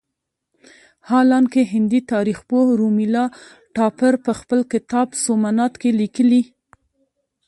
حالانکه 1.09 1.61
هندي 1.73 1.99
تاریخ 2.11 2.39
پوه 2.49 2.65
رومیلا 2.79 3.25
تاپړ 3.75 4.13
په 4.25 4.31
خپل 4.39 4.59
کتاب 4.73 5.07
سومنات 5.23 5.73
کې 5.81 5.89
لیکلي. 6.01 6.41